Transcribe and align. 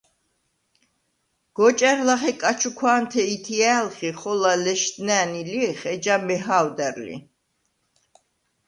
გოჭა̈რ 1.55 1.99
ლახე 2.07 2.31
კაჩუქვა̄ნთე 2.41 3.21
ითჲა̄̈ლხ 3.35 3.97
ი 4.09 4.11
ხოლა 4.19 4.53
ლეშდნა̄̈ნი 4.63 5.41
ლიხ, 5.51 5.79
ეჯა 5.93 6.15
მეჰა̄ვდარ 6.25 6.95
ლი. 7.05 7.17